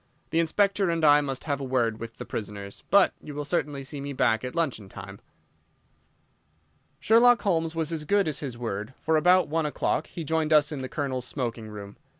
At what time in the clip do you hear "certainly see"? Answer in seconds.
3.45-4.01